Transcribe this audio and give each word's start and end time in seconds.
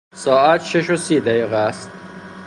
ساعت 0.13 0.61
شش 0.63 0.89
و 0.89 0.95
سی 0.97 1.19
دقیقه 1.19 1.55
است. 1.55 1.91